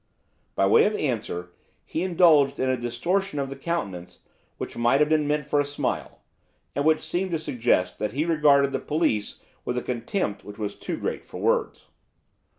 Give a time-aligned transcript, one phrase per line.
[0.55, 1.51] By way of answer
[1.85, 4.17] he indulged in a distortion of the countenance
[4.57, 6.21] which might have been meant for a smile,
[6.75, 10.73] and which seemed to suggest that he regarded the police with a contempt which was
[10.73, 11.85] too great for words.